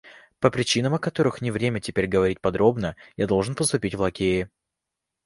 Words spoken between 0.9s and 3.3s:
о которых не время теперь говорить подробно, я